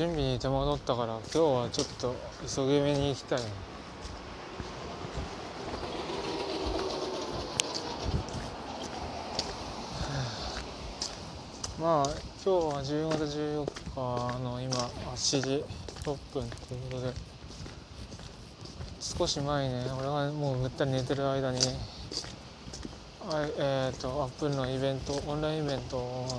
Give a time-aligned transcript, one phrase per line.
[0.00, 2.16] 準備に手間取ったから今日はちょっと
[2.48, 3.38] 急ぎ目に行きたい。
[3.38, 3.44] な
[11.84, 12.06] まあ
[12.42, 13.66] 今日は10月14
[14.38, 15.62] 日の今8時
[16.02, 16.46] 6分という
[16.92, 17.12] ことで
[19.00, 21.58] 少し前ね俺がもうぐったり寝てる間に
[23.30, 25.98] あえっ、ー、とアップルのイベントオンラインイベント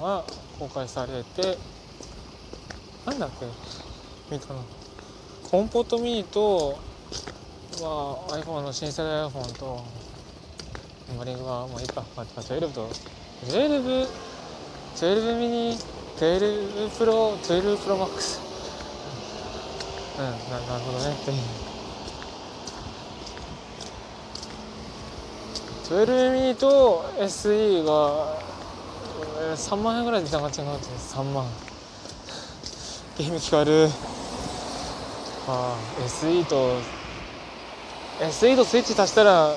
[0.00, 0.24] が
[0.58, 1.58] 公開されて
[3.06, 3.46] なんだっけ？
[4.30, 4.64] 見たの
[5.50, 6.78] コンポートミニと、
[7.82, 7.88] ま
[8.30, 9.84] あ、iPhone の新世代 iPhone と
[11.18, 12.04] マリングはもういいか。
[12.16, 12.88] 12と
[13.46, 14.06] 12
[14.96, 15.78] 12ミニ
[16.16, 18.40] 12プロ12プロマックス
[20.18, 21.16] うんななるほどね。
[25.88, 28.38] 12ミニと SE が
[29.56, 30.86] 3万円ぐらいで高っちゃうって。
[30.86, 31.44] 3万。
[33.18, 33.88] ゲーム聞かる。
[35.46, 36.78] ああ SE と
[38.20, 39.54] SE とスイッチ足したら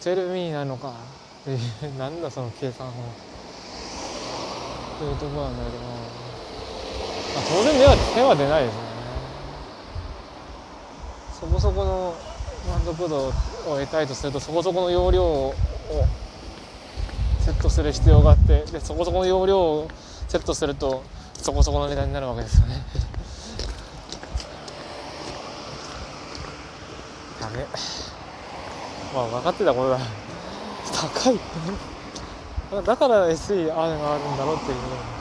[0.00, 0.94] 12ミになるのか、
[1.98, 2.92] なんだその計算法
[4.98, 5.82] というとこなんだけど、
[7.34, 8.86] まあ、当然目は手は出ないですよね。
[11.38, 12.14] そこそこの
[12.72, 13.32] 満足度を
[13.64, 15.54] 得たいとするとそこそこの容量を
[17.40, 19.88] セットする必要があってでそこそこの容量を
[20.28, 21.02] セットすると
[21.34, 22.82] そこそこの値段になるわけですよね。
[27.40, 27.66] ダメ。
[29.14, 29.98] まあ分かってたことだ。
[30.92, 31.38] 高い。
[32.84, 35.15] だから SE あれがあるんだろうっていう。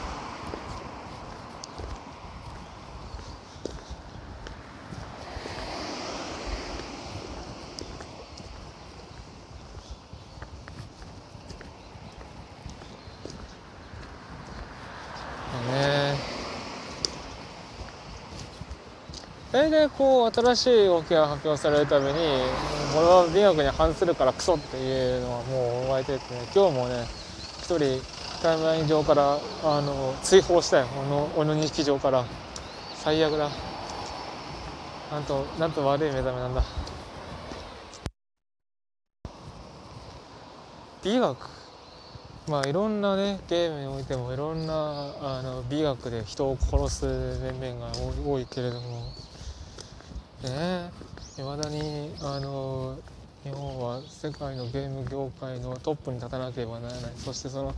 [19.55, 22.13] 大体こう新しい動きが発表されるために
[22.93, 27.05] これは美学に反するからクソっていうのはもう思われてて、ね、今日もね
[27.59, 28.01] 一人
[28.41, 30.87] タイムライン上からあの追放したよ。
[30.99, 32.25] 俺の俺の認識上から。
[32.95, 33.49] 最悪だ。
[35.09, 36.61] なんとなんと悪い目覚めなんだ。
[41.01, 41.37] 美学。
[42.49, 44.73] まあいろんなねゲームにおいてもいろんな
[45.21, 47.05] あの美学で人を殺す
[47.41, 47.93] 面々が
[48.27, 49.34] 多いけれども。
[50.43, 50.91] ね。
[51.37, 52.97] いまだにあの
[53.43, 57.11] 日本は世界のゲーム業界のトップに立たなければならない。
[57.17, 57.75] そしてその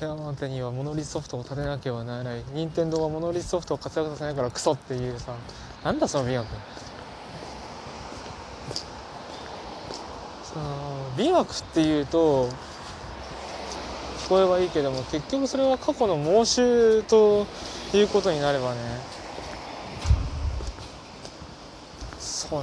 [0.00, 2.42] 山手にはモノリソフトを立てなければならない。
[2.52, 5.34] 任天堂はモノリソフトを活躍させないからクソっていうさ
[5.84, 6.46] なんだその美学。
[10.44, 10.64] その
[11.16, 17.46] 美学っていうと聞こえはいいけども結局それは過去の猛襲と
[17.94, 19.15] いうことになればね。
[22.48, 22.62] そう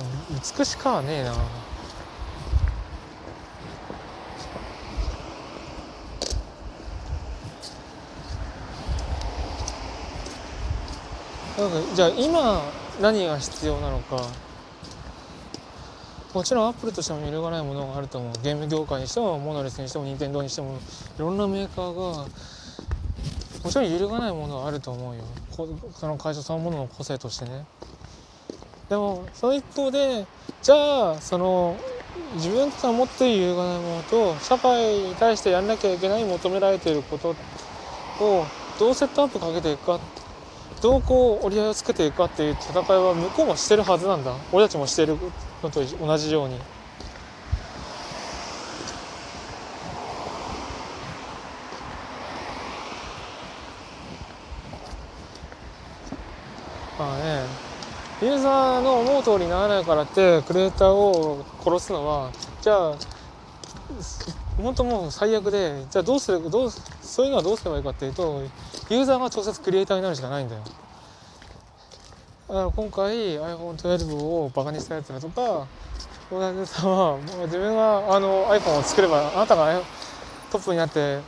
[0.57, 1.31] 美しかはねえな。
[1.31, 1.37] な
[11.67, 12.61] んかじゃあ今
[13.01, 14.25] 何が必要なのか。
[16.33, 18.33] もちろんアップルとしても揺るがないものがあると思う。
[18.41, 20.79] ゲーム業界にしてもモノレスにしても任天堂にしても
[21.17, 22.01] いろんなメーカーが
[23.63, 25.23] もちろん揺るがないものはあると思うよ。
[25.93, 27.65] その会社そのものの個性としてね。
[28.93, 30.27] でもその一方で
[30.61, 31.79] じゃあその
[32.35, 37.35] 自分たちが持っている有がなものと社会に対してやんなきゃいけない求められていること
[38.19, 39.99] をどうセットアップかけていくか
[40.83, 45.17] どうこう折り合いをつけていくかっていう戦いは向こうもしてるはずなんだ俺たちもしてる
[45.63, 46.63] のと同じように。
[56.97, 57.72] まあね
[58.21, 62.31] ユーザーの思う通りにならないからってクリエイターを殺すのは
[62.61, 62.95] じゃあ
[64.57, 66.69] 本当もう最悪でじゃあどうするどう
[67.01, 68.43] そういうのはどうすればいいかっていうと
[68.89, 70.61] ユーザーが直接クリエイターになるしかないんだよ。
[72.47, 75.65] だから今回 iPhone12 をバカにしたやつだとか
[76.31, 79.81] 大竹さんは自分があの iPhone を作ればあなたが
[80.51, 81.19] トップになって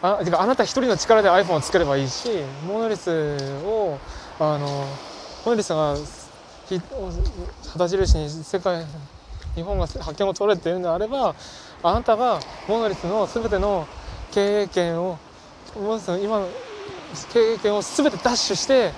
[0.00, 2.28] あてかあなた一人の力で iPhone を作ればいいし
[2.66, 3.98] モノリスを
[4.38, 4.66] あの
[5.44, 5.96] モノリスが
[6.76, 8.84] 旗印に世界
[9.54, 11.34] 日本が覇権を取れっていうんであれば
[11.82, 13.86] あなたがモノリスの全ての
[14.32, 15.18] 経営権を
[15.74, 16.48] モノリスの今の
[17.32, 18.92] 経営権を全て奪取して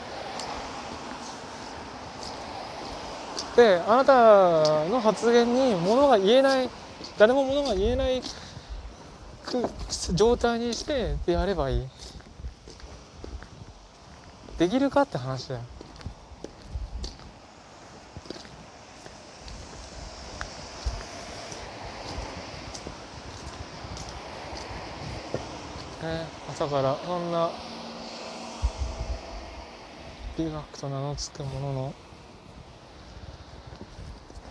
[3.57, 6.69] であなたの発言にものが言えない
[7.19, 8.23] 誰もものが言えない
[10.15, 11.89] 状態にしてやればいい。
[14.59, 15.61] できるかって話だよ
[26.03, 27.51] ね朝からそんな
[30.39, 31.95] 美学と名の付くものの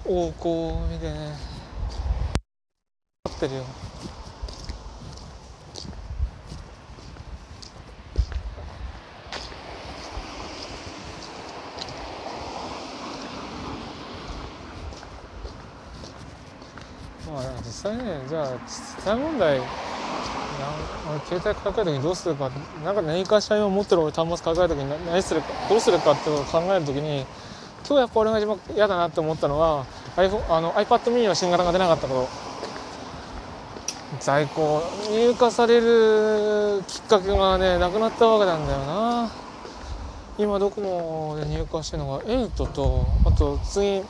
[0.05, 1.33] 王校を見てね
[3.35, 3.63] ってるよ
[17.31, 19.88] まあ実際ねじゃあ実際問題
[21.25, 22.49] 携帯抱える時にどうするか。
[22.83, 27.25] なんか何かしら今持ってる俺端末抱える時に何するかどうするかってことを考える時に
[27.87, 29.85] 今日やっぱ俺が一番嫌だなって思ったのは
[30.15, 32.49] iPhone あの iPad mini の新型が出なかったこと。
[34.19, 39.29] 在庫入荷されるきっかけがねなくなったわけなんだよな。
[40.39, 44.03] 今ドコモで入荷してるのが8とあと次エ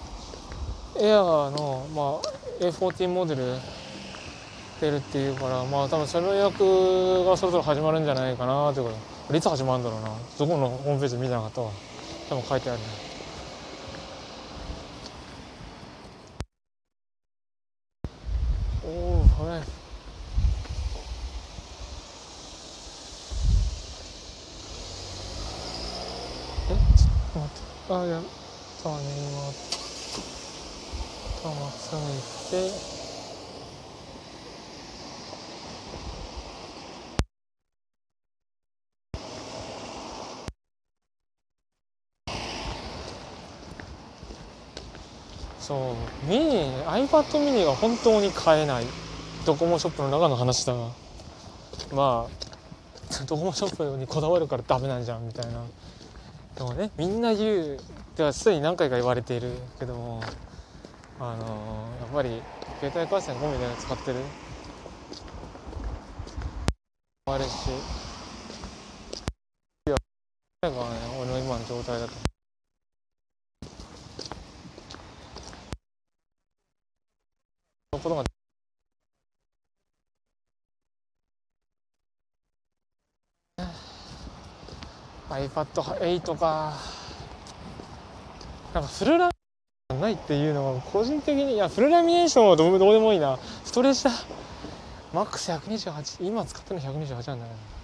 [1.13, 3.44] アーの、まあ、A14 モデル。
[4.80, 8.94] 出るっていうからまあ多分その予約がそろそろ始まるんじゃないかなというこ
[9.28, 9.36] と。
[9.36, 10.10] いつ始まるんだろうな。
[10.38, 11.70] どこのホームページ見てなかったわ
[12.30, 12.86] 多分書いてあるね。
[18.86, 18.88] お
[19.20, 19.62] お早い。
[26.72, 26.74] え？
[26.74, 26.80] ちょっ
[27.34, 27.94] と待って。
[27.94, 28.22] あいや
[28.82, 29.42] そうね今
[31.42, 31.56] 端
[31.90, 33.00] 末抜いて
[45.60, 48.86] そうミニ iPad mini が本当に買えない。
[49.45, 50.89] ドコモショップの中の話だが。
[51.94, 55.63] まあドコモショップにこだわるからダメなんじゃんみたいな。
[56.56, 57.80] でもねみんな言う
[58.15, 60.21] ではすでに何回か言われているけども
[61.19, 62.41] あのやっぱり
[62.81, 64.19] 携帯回線込みで使ってる。
[67.27, 67.47] あるし。
[69.88, 70.75] いやね
[71.21, 72.29] 俺の今の状態だと。
[77.94, 78.24] のことが。
[85.30, 86.77] iPad8 か。
[88.74, 89.30] なんかフルラ
[90.00, 93.39] ないっていうのは個人的にいやフルラミネーションはどうどうでもいいな。
[93.65, 94.12] ストレージだ
[95.13, 97.79] マックス128今使ってるの128なんだね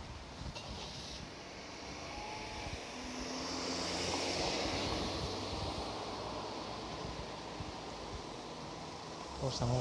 [9.46, 9.80] どうしたも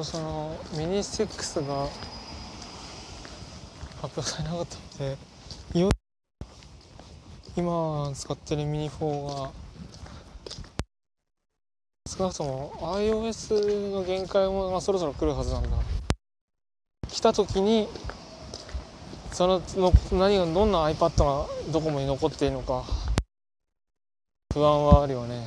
[0.00, 1.88] んかね僕はそのミニ6が
[4.02, 5.16] 発表されなかったので
[5.74, 5.90] いよ
[7.56, 9.50] 今使ってるミニ4が
[12.06, 15.70] 少なくとも iOS の限界も、まあ、そろそろ来るはずなんだ。
[17.08, 17.88] 来た時に
[19.32, 22.84] そのの何がどんな iPad がどこもに残っているのか
[24.52, 25.46] 不安はあるよね。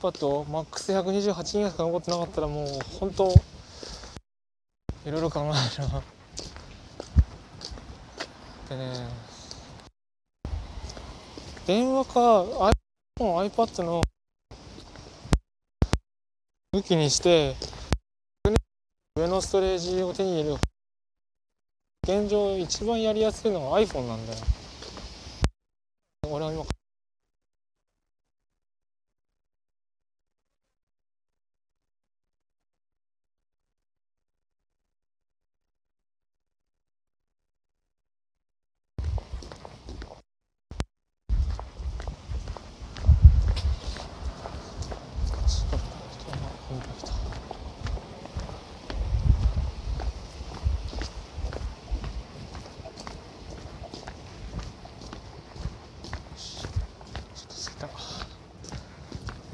[0.00, 2.66] よし君 iPad MAX128 ギガしか残ってなかったらもう
[3.00, 3.32] 本当
[5.04, 6.02] いろいろ考えるな。
[8.68, 9.08] でね
[11.66, 12.42] 電話か
[13.20, 14.02] iPhone、iPad の
[16.72, 17.56] 武器にして
[19.16, 20.56] 上のストレージを手に入れる。
[22.04, 24.38] 現状一番やりやすいのは iPhone なんだよ。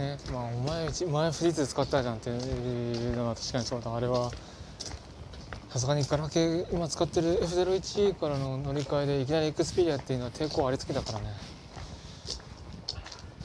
[0.04, 0.18] ね。
[0.32, 3.94] まあお前前富士通使ったじゃんっていうのは確かにそうだ。
[3.94, 4.30] あれは
[5.70, 11.26] さすがにガラケー今使ってる F01 からの乗り換えでいきなりエクスペリアっていうのは抵抗ありつけたからね。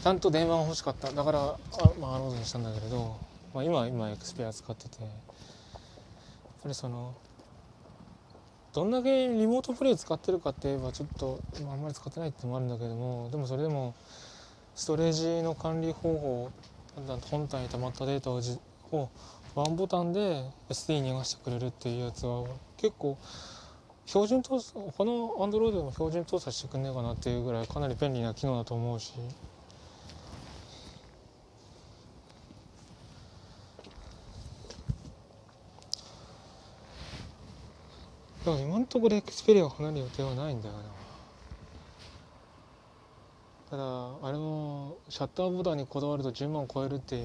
[0.04, 1.12] ちゃんと電話が欲しかった。
[1.12, 1.58] だからあ、
[2.00, 3.18] まあ、アローズにしたんだけれど、
[3.54, 5.04] まあ、今今エクスペリア使ってて。
[5.04, 7.16] やっぱりその
[8.74, 13.96] どんだけリモートプレイ使ってるかって言えばちょっと、まあ、あんまり使ってないってのもあるんだけどもでもそれでも
[14.76, 16.52] ストレージの管理方法
[17.30, 18.58] 本体に溜まったデータをじ
[18.92, 19.10] を
[19.56, 22.44] ワンボタンで SD に流してくれるっていうやつは
[22.78, 23.18] 結構
[24.06, 29.14] 標準搭載他の Android でも標準搭載してくんねえかなっていうぐらいかなり便利な機能だと思うし。
[38.46, 41.09] 今のところエクスペリアを離れる予定はないんだよな。
[43.70, 43.84] ただ
[44.24, 47.18] あれもシャッターボタンにこだわると10万超えるって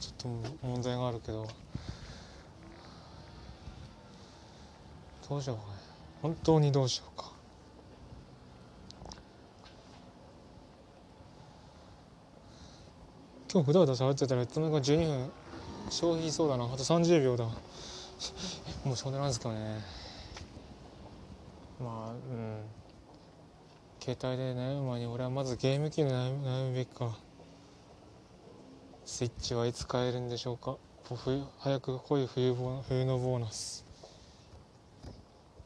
[0.00, 1.46] ちょっと問題があるけど。
[5.28, 5.68] どうしようかね。
[6.20, 7.32] 本当にどうしようか。
[13.52, 15.32] 今日ぐだぐだ喋ってたらいつの間にか12分
[15.90, 16.64] 消費そうだな。
[16.64, 17.44] あと30秒だ。
[18.84, 19.80] もうそんななんですかね。
[21.78, 22.81] まあうん。
[24.04, 27.16] 携帯で悩む前に俺はまずゲーム機で悩む悩むべきか。
[29.04, 30.76] スイッチはいつ買えるんでしょうか。
[31.14, 33.86] 冬早く来い冬ボ冬のボーナス。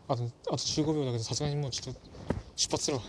[0.07, 2.01] あとあと15秒だけどさすがにもうちょっと
[2.57, 3.03] 出発するわ。